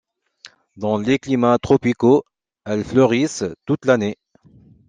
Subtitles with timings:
[0.77, 2.25] Dans les climats tropicaux,
[2.65, 4.17] elles fleurissent toute l'année.